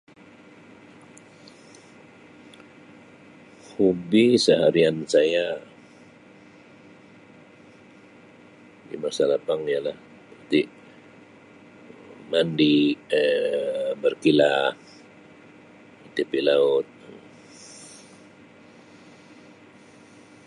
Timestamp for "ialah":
9.73-9.97